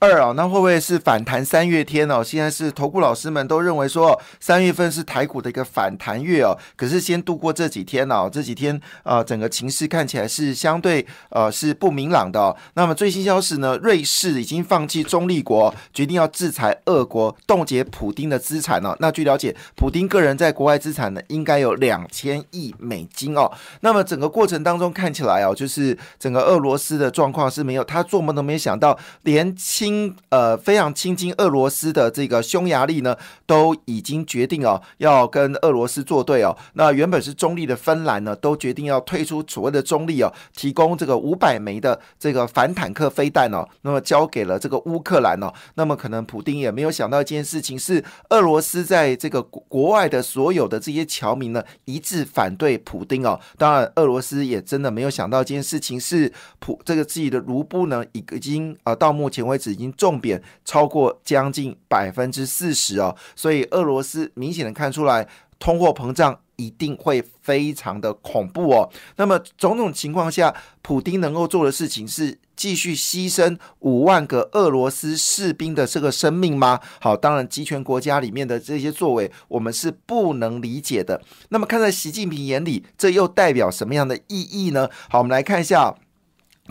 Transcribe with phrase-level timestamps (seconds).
[0.00, 2.22] 二啊，那会不会是反弹三月天哦？
[2.22, 6.56] 现在是投顾老师们都认为说，三月份是台股的一个反弹月哦。
[6.76, 12.54] 可是先度过这几天哦，这几天呃，整个情势看起来是相对呃是不明朗的。
[12.74, 18.96] 那么最新消息呢，瑞士已经放弃中立国，决定要制裁俄国，冻结普丁的资产哦。
[19.00, 23.50] 那据了解，普丁个人在国外资产呢，应该有两千亿美金哦。
[23.80, 29.87] 那么整个过程当中看起来哦，就是整个俄罗斯的状况是没有，他做梦都没想到，连亲。
[29.88, 33.16] 亲呃非常亲近俄罗斯的这个匈牙利呢，
[33.46, 36.54] 都已经决定哦要跟俄罗斯作对哦。
[36.74, 45.50] 那原本是中立的芬兰呢，都决定要退出所谓的中立哦，提供这个五百枚的这个反坦克飞弹哦，那么交给了这个乌克兰哦。
[45.74, 53.40] 那么可能普丁也没有想到一件事情，是俄罗斯在这个国外的所有的这些侨民呢一致反对普丁哦。
[53.56, 59.77] 当然，俄罗斯也真的没有想到一件事情，是普这个自己的卢布呢已已经呃到目前为止。
[59.78, 65.26] 已经重贬超过将近百分之四十哦，所以俄罗斯明显的看出来
[65.60, 68.90] 通货膨胀一定会非常的恐怖哦。
[69.16, 76.80] 那么种种情况下，普丁能够做的事情是继续牺牲五万个俄罗斯士兵的这个生命吗？
[77.00, 81.22] 好，当然集权国家里面的这些作为，我们是不能理解的。
[81.50, 84.88] 那么看在习近平眼里，这又代表什么样的意义呢？
[85.08, 85.94] 好，我们来看一下。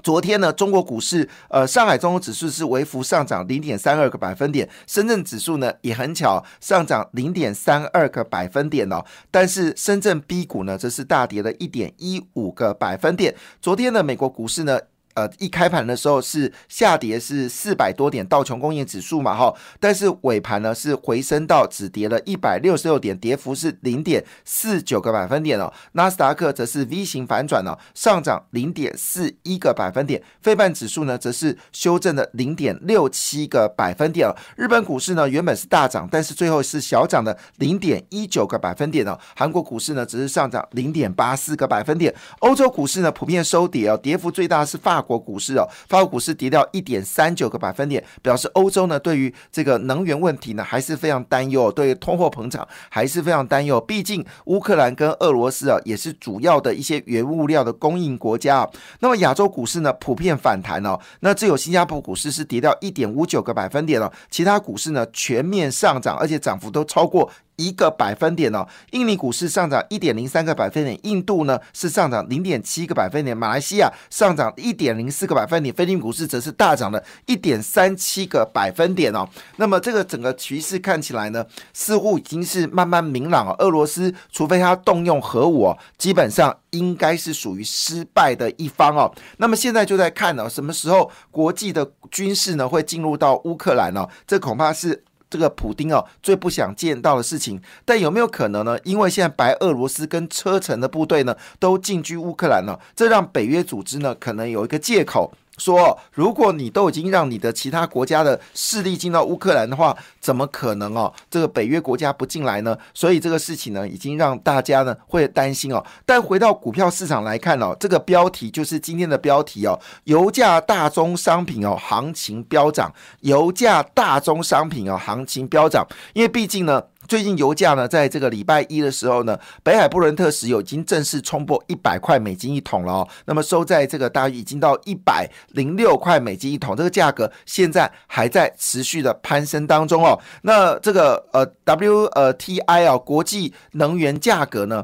[0.03, 13.35] 昨天呢，中国股市，呃，上海综合指数是微幅上涨零点三二个百分点，深圳指数呢也很巧上涨零点三二个百分点哦，但是深圳 B 股呢则是大跌了一点一五个百分点。
[13.61, 14.79] 昨天呢美国股市呢？
[15.17, 25.73] 呃，一开盘的时候是下跌，是四百多点道琼工业指数嘛，哈，但是尾盘呢是回升到只跌了一百六十六点，跌幅是零点四九个百分点哦。
[25.93, 30.21] 纳斯达克则是 V 型反转了，上涨零点四一个百分点。
[30.39, 34.35] 费半指数呢则是修正了零点六七个百分点哦。
[34.55, 39.19] 日本股市呢原本是大涨，但是最后是小涨的零点一九个百分点哦。
[39.35, 42.13] 韩国股市呢只是上涨零点八四个百分点。
[42.41, 45.03] 欧洲股市呢普遍收跌哦，跌幅最大是法。
[45.07, 53.79] 国股市哦，法国股市跌掉一点三九个百分点，表示欧洲呢对于这个能源问题呢还是非常担忧，对通货膨胀还是非常担忧。
[53.79, 58.69] 毕竟乌克兰跟俄罗斯啊也是主要的一些原物料的供应国家啊。
[58.99, 67.31] 那么亚洲股市呢普遍反弹哦，那只有新加坡股市是跌掉一点五九个百分点了，其他股市呢全面上涨，而且涨幅都超过。
[67.57, 79.27] 一个百分点哦，印尼股市上涨一点零三个百分点，印度呢是上涨零点七个百分点，马来西亚上涨一点零四个百分点，菲律宾股市则是大涨了一点三七个百分点哦。
[79.57, 83.55] 那么这个整个趋势看起来呢，似乎已经是慢慢明朗了。
[83.59, 89.11] 俄罗斯除非他动用核武，基本上应该是属于失败的一方哦。
[89.37, 94.07] 那么现在就在看呢，什么时候国际的军事呢会进入到乌克兰呢？
[94.27, 95.03] 这恐怕是。
[95.29, 98.77] 这个普丁哦最不想见到的事情，但有没有可能呢？
[98.83, 105.33] 因为现在白俄罗斯跟车臣的部队呢都进军乌克兰了，这让北约组织呢可能有一个借口。
[105.57, 111.11] 说，如果你都已经让你的其他国家的势力进到乌克兰的话，怎么可能哦？
[111.29, 112.77] 这个北约国家不进来呢？
[112.93, 115.83] 所以这个事情呢，已经让大家呢会担心哦。
[116.05, 126.83] 但回到股票市场来看哦，这个标题就是今天的标题哦，油价大宗商品哦行情飙涨，油价大宗商品哦行情飙涨，因为毕竟呢。
[127.07, 133.07] 最近油价呢，在这个礼拜一的时候呢，北海布伦特石油已经正式冲破一百块美金一桶了哦。
[133.25, 140.19] 那么收在这个大约已经到一百零六块美金一桶，这个价格现在还在持续的攀升当中哦。
[140.41, 144.83] 那这个呃 W 呃 TI 啊，国际能源价格呢，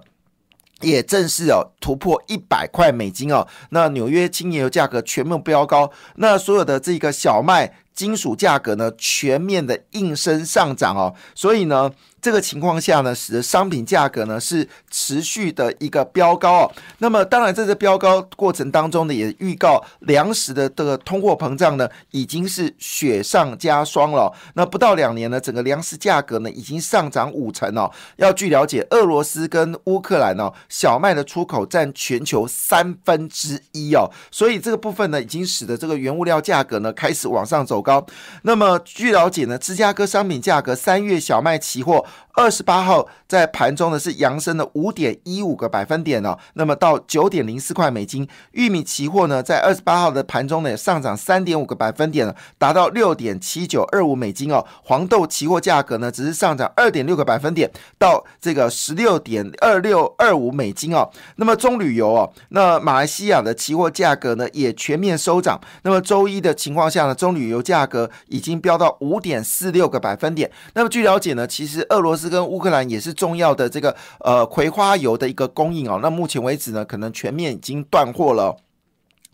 [0.82, 3.46] 也正式哦突破一百块美金哦。
[3.72, 11.14] 那纽约轻油价格全面飙高，那所有的这个小麦、金属价格呢，全面的应声上涨哦。
[11.36, 11.92] 所以呢。
[12.24, 16.72] 这个情况下呢，使得商品价格呢是持续的一个飙高哦。
[17.00, 24.34] 那么当然，在这飙高过程当中呢，也预告粮食的这个通货膨胀呢已经是雪上加霜了。
[24.54, 27.92] 那不到两年呢，整个粮食价格呢已经上涨五成哦。
[28.16, 38.06] 要据了解，俄罗斯跟乌克兰哦，小麦的出口占全球三分之一哦，所以这个部分呢，已经使得这个原物料价格呢开始往上走高。
[38.44, 42.06] 那么据了解呢，芝加哥商品价格三月小麦期货。
[42.36, 48.28] 二十八号在盘中呢是扬升了五点一五个百分点哦，那么到九点零四块美金。
[48.54, 54.66] 玉米期货呢在二十八号的盘中呢也上涨三点五个百分点了，达到六点七九二五美金哦。
[54.84, 57.70] 黄豆期货价格呢只是上涨二点六个百分点，
[58.00, 61.08] 到这个十六点二六二五美金哦。
[61.36, 65.62] 那么中旅游哦，那马来西亚的期货价格呢也全面收涨。
[65.84, 70.50] 那么周一的情况下呢，中旅游价格已经飙到五点四六个百分点。
[70.74, 76.00] 那么据了解呢，其实俄罗斯跟乌克兰也是重要的这个呃葵花油的一个供应哦。
[76.04, 78.56] 那目前为止呢，可能全面已经断货了。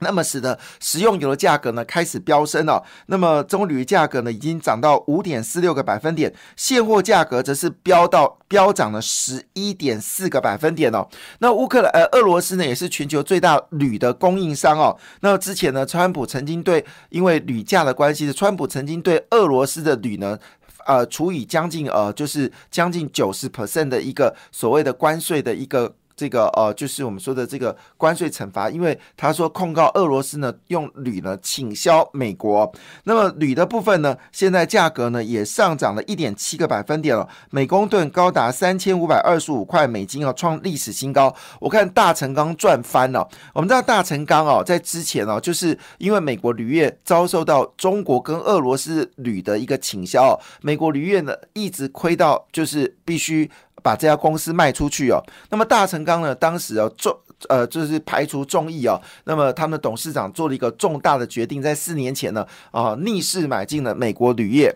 [0.01, 2.81] 那么使得食用油的价格呢开始飙升了。
[3.07, 11.06] 那么中铝价格呢已经涨到五点四六个百分点，现货价格则是飙到飙涨了十一点四个百分点哦。
[11.39, 14.98] 那乌克兰呃俄罗斯呢也是全球最大铝的供应商哦。
[15.19, 20.39] 那之前呢，川普曾经对因为铝价的关系，川普曾经对俄罗斯的铝呢
[20.86, 25.96] 呃除以将近呃就是将近九十 percent 的一个所谓的关税的一个。
[26.19, 32.69] 这个呃，就是我们说的这个关税惩罚，因为他说控告俄罗斯呢用铝呢倾销美国，
[33.06, 41.33] 那么铝的部分呢，现在价格呢也上涨了一点七个百分点了，每公吨高达三千五百二十五块美金哦，创历史新高。
[41.62, 43.25] 我看大成钢赚翻了。
[43.54, 53.50] 我们知道大成钢哦，在之前哦，就是因为美国铝业遭受到中国跟俄罗斯铝的一个倾销，美国铝业呢一直亏到就是必须。
[53.84, 56.34] 把这家公司卖出去哦，那么大成钢呢？
[56.34, 57.16] 当时哦重
[57.48, 64.76] 呃就是排除众议哦，那么他们的董事长做了一个重大的决定，在四年前呢啊逆势买进了美国铝业，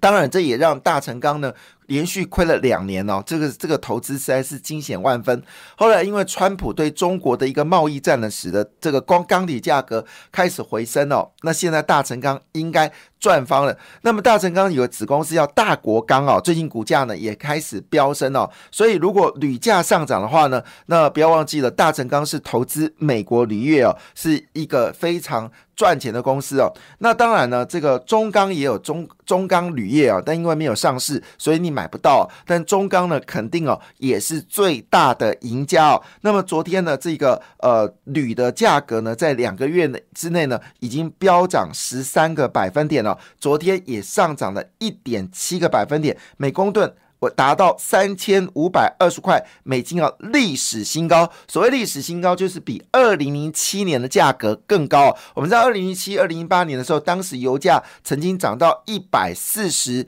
[0.00, 1.52] 当然这也让大成钢呢。
[1.86, 5.42] 连续亏了两年哦，这个这个投资实在是惊险万分。
[5.76, 11.28] 后来因为川普对中国的一个贸易战呢，使得这个光钢铁价格开始回升哦。
[11.42, 12.90] 那现在大成钢应该
[13.22, 13.74] 赚方了。
[14.02, 18.48] 那么大成钢有个子公司叫大国钢哦，最近股价呢也开始飙升哦。
[18.70, 26.72] 所以如果铝价上涨的话呢，那不要忘记了，大成钢是投资美国铝业哦，是一个非常赚钱的公司哦。
[26.98, 31.72] 那当然呢，这个中钢也有中中钢铝业啊，但因为没有上市，所以你。
[31.72, 36.02] 买不到，但中钢呢，肯定哦也是最大的赢家哦。
[36.20, 43.11] 那么昨天呢，这个呃铝的价格呢，在两个月内之内呢，已经飙涨十三个百分点了。
[43.38, 46.94] 昨天也上涨了一点七个百分点，每公吨。
[47.20, 51.30] 我达到三千五百二十块美金啊，历史新高。
[51.46, 55.16] 所谓历史新高，就是比二零零七年的价格更高。
[55.34, 60.04] 我们在二零零七、二零零八年的时候，当时油价曾经涨到一百四十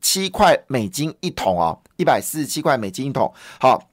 [0.00, 3.32] 七块美金一桶哦，一百四十七块美金一桶。
[3.60, 3.90] 好。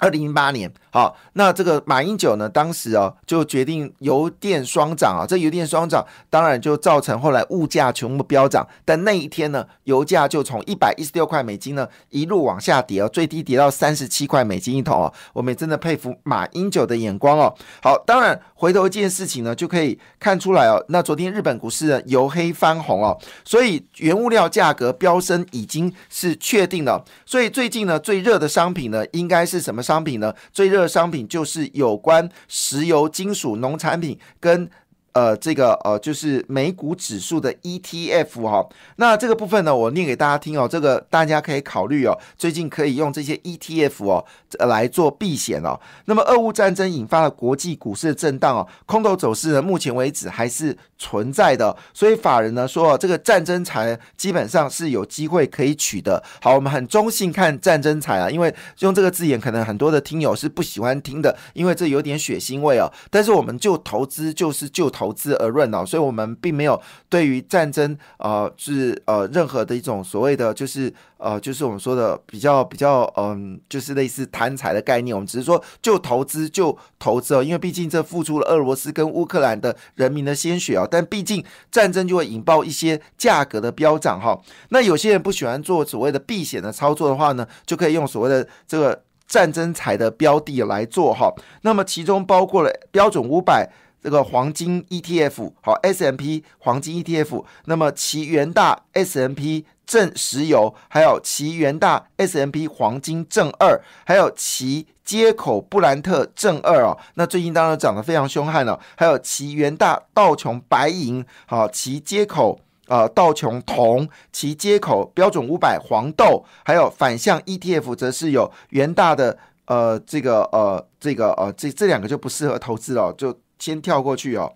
[0.00, 17.54] 二零零八年，好，那这个马英九呢，当时哦就决定油电双涨啊，这油电双涨当然就造成后来物价全部飙涨，但那一天呢，油价就从一百一十六块美金呢一路往下跌哦，最低跌到三十七块美金一桶哦，我们也真的佩服马英九的眼光哦。
[17.82, 23.14] 好，当然回头一件事情呢，就可以看出来哦，那昨天日本股市呢由黑翻红哦，
[23.44, 29.82] 所以原物料价格飙升已经是确定了，所以最近呢最热的商品呢应该是什么？
[29.90, 34.70] 商品呢，最热商品就是有关石油、金属、农产品跟。
[35.12, 38.64] 呃，这个呃，就是美股指数的 ETF 哈，
[38.96, 44.24] 那这个部分呢，我念给大家听哦，这个大家可以考虑哦，最近可以用这些 ETF 哦
[44.60, 45.78] 来做避险哦。
[46.04, 56.22] 那么，俄乌战争引发了国际股市的震荡哦，空头走势呢，目前为止还是存在的，所以法人呢说，这个战争财基本上是有机会可以取得。
[56.40, 62.88] 好，我们很中性看战争财啊，因为用这个字眼，可能很多的听友是不喜欢听的，因为这有点血腥味哦。
[63.10, 64.99] 但是我们就投资就是就投。
[65.00, 66.78] 投资而论哦，所以我们并没有
[67.08, 84.38] 对于战争呃是呃任何的一种所谓的就是呃就是我们说的比较比较嗯就是类似贪财的概念，我们只是说就投资就投资哦，因为毕竟这付出了俄罗斯跟乌克兰的人民的鲜血啊，但毕竟战争就会引爆一些价格的飙涨哈。
[84.68, 91.32] 那有些人不喜欢做所谓的避险的操作的话呢，就可以用所谓的这个战争财的标的来做哈。
[91.62, 93.70] 那么其中包括了标准五百。
[94.02, 108.80] 这个黄金 ETF 好，S M P 黄金 ETF，那么其元大 S M P 正石油，还有其元大 S M P 黄金正二，还有其接口布兰特正二哦，那最近当然涨得非常凶悍了。
[108.96, 123.36] 还有其元大道琼白银，好，其接口呃道琼铜，其接口标准五百黄豆，还有反向 ETF 则是有元大的呃这个呃这个呃这这两个就不适合投资了，就。
[123.60, 124.54] 先跳过去哦。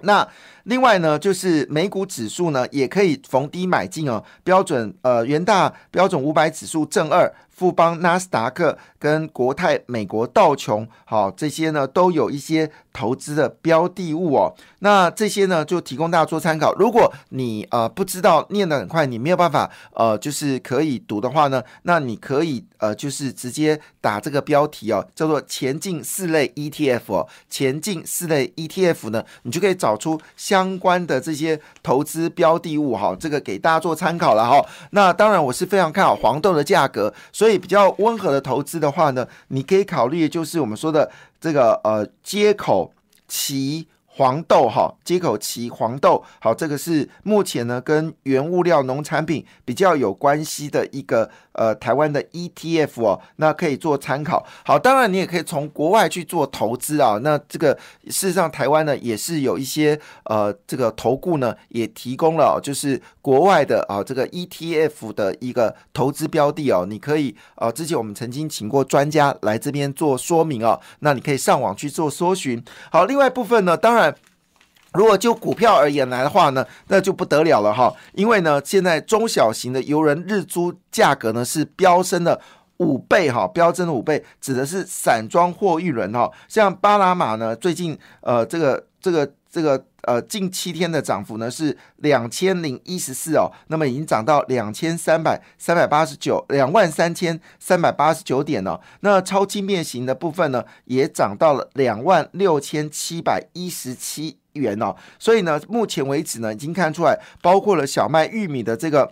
[0.00, 0.28] 那
[0.64, 4.22] 另外呢，就是美股指数呢，也可以逢低买进哦。
[4.42, 7.32] 标准呃，元大标准五百指数正二。
[7.54, 14.52] 富邦、纳斯达克跟国泰、美国道琼，好，这些呢都有一些投资的标的物哦。
[14.80, 16.74] 那这些呢就提供大家做参考。
[16.74, 30.20] 如果你呃不知道念得很快，你没有办法呃就是可以读的话呢，那你可以呃就是直接打这个标题哦，叫做前进四类 ETF 哦，前进四类 ETF 呢，你就可以找出
[30.54, 34.64] 相关的这些投资标的物哈，这个给大家做参考了哈。
[34.90, 37.12] 那当然我是非常看好黄豆的价格。
[37.32, 42.92] 所以比较温和的投资的话呢，你可以考虑就是我们说的这个呃接口
[43.26, 43.88] 期。
[44.16, 54.46] 黄豆哈，接口期黄豆好，这个是目前呢跟原物料农产品比较有关系的一个呃台湾的 ETF 哦，那可以做参考。
[54.64, 57.18] 好，当然你也可以从国外去做投资啊。
[57.22, 72.62] 那这个事实上台湾呢也是有一些呃这个投顾呢也提供了就是国外的啊这个 ETF 的一个投资标的哦，你可以呃之前我们曾经请过专家来这边做说明哦，那你可以上网去做搜寻。
[72.92, 74.03] 好，另外一部分呢，当然。
[74.94, 82.40] 如果就股票而言来的话呢，那就不得了了哈，因为呢，现在中小型的游轮日租价格呢是飙升了
[82.78, 104.38] 五倍哈，飙升了五倍，指的是散装货运轮哈，像巴拿马呢，最近呃这个这个这个呃近七天的涨幅呢是两千零一十四哦，那么已经涨到两千三百三百八十九两万三千三百八十九点了，那超轻便型的部分呢也涨到了两万六千七百一十七。
[104.54, 109.10] 元哦，所以呢，目前为止呢，已经看出来，包括了小麦、玉米的这个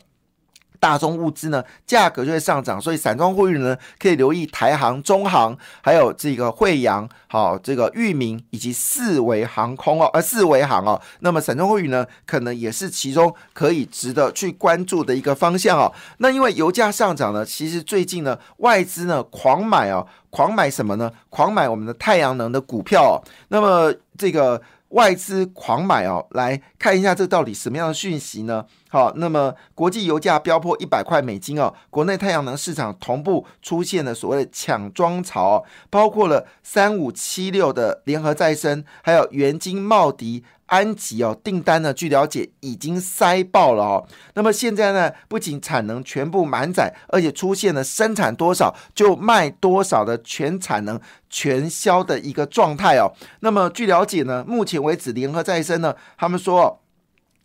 [0.82, 2.80] 大宗物资呢，价格就会上涨。
[2.80, 11.00] 所以散装货运呢，可以留意台航、中航，还有这个惠阳，好，这个裕民以及四维航空哦，呃，四维航哦。
[11.20, 15.92] 那么散装货运呢，可能也是其中可以值得去关注的一个方向哦。
[16.18, 21.12] 那因为油价上涨呢，其实最近呢，外资呢狂买哦，狂买什么呢？
[21.30, 23.22] 狂买我们的太阳能的股票哦。
[23.50, 24.60] 那么这个。
[24.92, 28.64] 外资狂买哦，来看一下这到底什么样的讯息呢？
[28.88, 40.44] 好，那么国际油价飙破一百块美金哦，国内太阳能市场同步出现了所谓的抢装潮，包括了三五七六的联合再生，还有元晶茂迪。
[40.72, 41.92] 安吉哦，订单呢？
[41.92, 44.08] 据了解已经塞爆了哦。
[44.32, 50.98] 那么现在呢，不仅产能全部满载，而且出现了生产多少就卖多少的全产能
[51.28, 53.12] 全销的一个状态哦。
[53.40, 56.80] 那么据了解呢，目前为止联合再生呢，他们说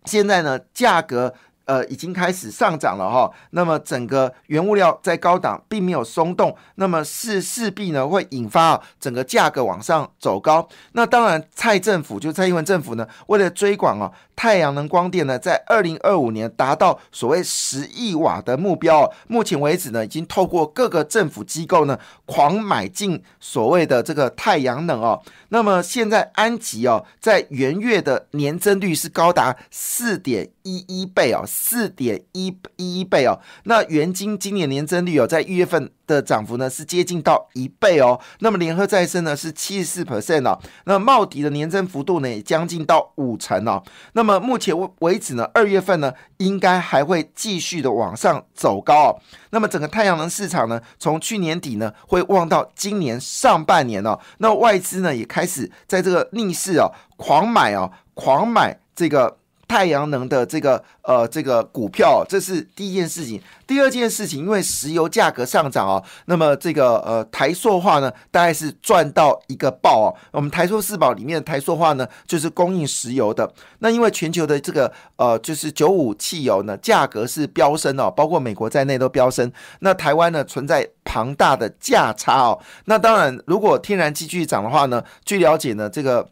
[0.05, 1.33] 现在呢价格。
[1.67, 10.65] 呃，已经开始上涨了哈，那么整个原物料在高档并没有松动，那么是势必呢会引发整个价格往上走高。
[10.93, 25.21] 那当然，蔡政府就蔡英文政府呢，为了追广哦太阳能光电呢，在二零二五年达到所谓十亿瓦的目标，目前为止呢，已经透过各个政府机构呢狂买进所谓的这个太阳能哦。
[25.49, 31.43] 那么现在安吉哦，在元月的年增率是高达四点一一倍哦。
[31.59, 38.19] 四点一一倍哦，那元金今年年增率哦，在一月份的涨幅呢是接近到一倍哦。
[38.41, 43.81] 那么联合再生呢是七十四 percent 哦，那茂迪的年增幅度呢也将近到五成哦。
[44.13, 49.19] 那么目前为止呢，二月份呢应该还会继续的往上走高哦。
[49.49, 54.19] 那么整个太阳能市场呢，从去年底呢会望到今年上半年哦。
[54.37, 59.39] 那外资呢也开始在这个逆势哦狂买哦，狂买这个。
[59.67, 63.41] 太阳能的这个呃这个股票，这是第一件事情。
[63.67, 70.15] 第二件事情，因为石油价格上涨哦，那么这个呃台塑化呢，大概是赚到一个爆哦。
[70.31, 73.51] 我们台塑四宝里面的台塑化呢，就是供应石油的。
[73.79, 79.51] 那因为全球的这个呃就是九五汽油呢，价格是飙升哦，包括美国在内都飙升。
[79.81, 82.57] 那台湾呢存在庞大的价差哦。
[82.85, 86.29] 那当然，如果天然气继续涨的话呢，据了解呢，这个。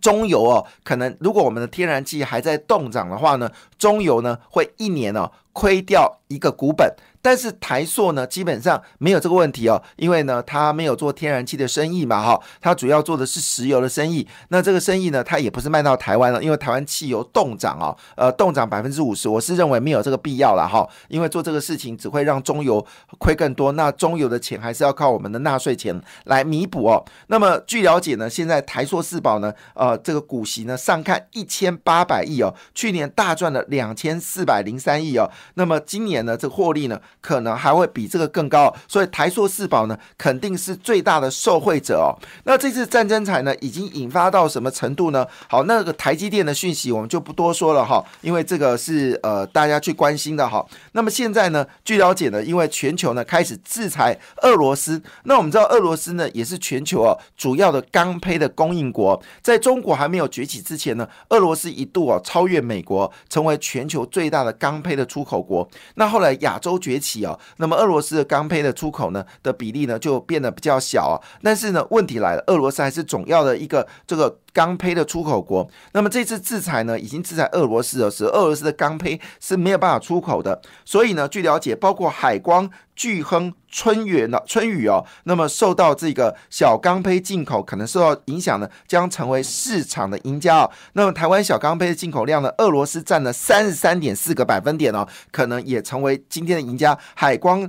[0.00, 6.94] 中油哦，可能如果我们的天然气还在动涨的话呢，中油呢会一年哦亏掉一个股本。
[7.22, 14.28] 但是台塑呢，基本上没有这个问题哦，因为呢，它没有做天然气的生意嘛，哈，它主要做的是石油的生意。
[14.48, 22.86] 那这个生意呢，它也不是卖到台湾了，因为台湾汽油冻涨哦，呃，冻涨百分之五十，我是认为没有这个必要了哈，因为做这个事情只会让中油
[23.18, 27.02] 亏更多，那中油的钱还是要靠我们的纳税钱来弥补哦。
[27.28, 42.16] 那么据了解呢，现在台塑四宝呢，呃，这个股息呢上看一千八百亿哦，去年大赚了两千四百零三亿哦，那么今年呢，这个获利呢可能还会比这个更高，所以台塑四宝呢肯定是最大的受惠者哦。
[42.44, 45.26] 那这次战争财呢已经引发到什么程度呢？
[45.48, 50.64] 好，那个台积电的讯息我们就不多说了哈，因为这个是呃大家去关心的哈。
[50.92, 65.68] 那么现在呢，据了解呢，因为全球呢开始制裁俄罗斯，那我们知道俄罗斯呢也是全球哦主要的钢胚的供应国，在中国还没有崛起之前呢，俄罗斯一度哦超越美国，成为全球最大的钢胚的出口口国。
[65.96, 71.14] 那后来亚洲崛起哦，那么俄罗斯的钢胚的出口呢的比例呢就变得比较小啊。
[71.42, 74.38] 但是呢，问题来了，俄罗斯还是总要的一个这个。
[74.54, 80.62] 钢坯的出口国，那么这次制裁呢，已经制裁俄罗斯了，使俄罗斯的钢坯是没有办法出口的。
[80.84, 90.70] 所以呢，据了解，包括海光、巨亨、春源呢、春雨哦，那么受到这个小钢胚进口可能受到影响呢，将成为市场的赢家哦。
[90.92, 96.96] 那么台湾小钢胚的进口量呢，俄罗斯占了三十三点四个百分点哦，可能也成为今天的赢家。
[97.16, 97.68] 海光、